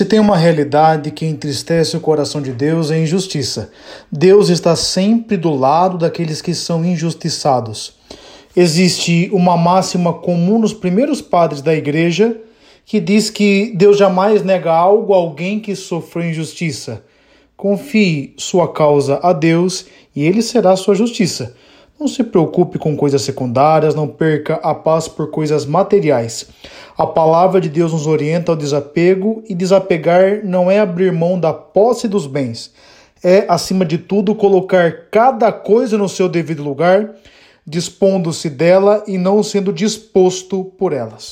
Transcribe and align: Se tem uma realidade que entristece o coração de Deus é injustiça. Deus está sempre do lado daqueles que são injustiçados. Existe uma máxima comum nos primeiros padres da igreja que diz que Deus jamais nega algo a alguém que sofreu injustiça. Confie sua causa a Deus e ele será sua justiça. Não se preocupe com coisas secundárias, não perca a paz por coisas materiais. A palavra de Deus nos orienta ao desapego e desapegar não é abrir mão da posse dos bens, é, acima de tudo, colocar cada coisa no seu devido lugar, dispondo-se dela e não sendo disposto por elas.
Se 0.00 0.06
tem 0.06 0.18
uma 0.18 0.34
realidade 0.34 1.10
que 1.10 1.26
entristece 1.26 1.94
o 1.94 2.00
coração 2.00 2.40
de 2.40 2.52
Deus 2.52 2.90
é 2.90 2.98
injustiça. 2.98 3.70
Deus 4.10 4.48
está 4.48 4.74
sempre 4.74 5.36
do 5.36 5.54
lado 5.54 5.98
daqueles 5.98 6.40
que 6.40 6.54
são 6.54 6.82
injustiçados. 6.82 7.92
Existe 8.56 9.28
uma 9.30 9.58
máxima 9.58 10.14
comum 10.14 10.58
nos 10.58 10.72
primeiros 10.72 11.20
padres 11.20 11.60
da 11.60 11.74
igreja 11.74 12.34
que 12.86 12.98
diz 12.98 13.28
que 13.28 13.74
Deus 13.76 13.98
jamais 13.98 14.42
nega 14.42 14.72
algo 14.72 15.12
a 15.12 15.18
alguém 15.18 15.60
que 15.60 15.76
sofreu 15.76 16.30
injustiça. 16.30 17.04
Confie 17.54 18.32
sua 18.38 18.72
causa 18.72 19.20
a 19.22 19.34
Deus 19.34 19.84
e 20.16 20.24
ele 20.24 20.40
será 20.40 20.76
sua 20.76 20.94
justiça. 20.94 21.54
Não 22.00 22.08
se 22.08 22.24
preocupe 22.24 22.78
com 22.78 22.96
coisas 22.96 23.20
secundárias, 23.20 23.94
não 23.94 24.08
perca 24.08 24.54
a 24.62 24.74
paz 24.74 25.06
por 25.06 25.30
coisas 25.30 25.66
materiais. 25.66 26.48
A 26.96 27.06
palavra 27.06 27.60
de 27.60 27.68
Deus 27.68 27.92
nos 27.92 28.06
orienta 28.06 28.52
ao 28.52 28.56
desapego 28.56 29.44
e 29.46 29.54
desapegar 29.54 30.40
não 30.42 30.70
é 30.70 30.80
abrir 30.80 31.12
mão 31.12 31.38
da 31.38 31.52
posse 31.52 32.08
dos 32.08 32.26
bens, 32.26 32.72
é, 33.22 33.44
acima 33.46 33.84
de 33.84 33.98
tudo, 33.98 34.34
colocar 34.34 35.10
cada 35.10 35.52
coisa 35.52 35.98
no 35.98 36.08
seu 36.08 36.26
devido 36.26 36.62
lugar, 36.62 37.16
dispondo-se 37.66 38.48
dela 38.48 39.04
e 39.06 39.18
não 39.18 39.42
sendo 39.42 39.70
disposto 39.70 40.64
por 40.78 40.94
elas. 40.94 41.28